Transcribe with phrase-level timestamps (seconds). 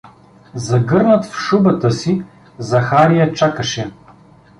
[0.55, 2.23] Загърнат в шубата си,
[2.59, 3.91] Захария чакаше.